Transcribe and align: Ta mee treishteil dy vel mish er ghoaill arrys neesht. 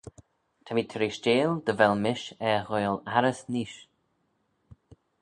Ta 0.65 0.71
mee 0.75 0.89
treishteil 0.91 1.51
dy 1.65 1.73
vel 1.79 1.95
mish 2.03 2.27
er 2.49 2.59
ghoaill 2.67 2.97
arrys 3.15 3.41
neesht. 3.53 3.89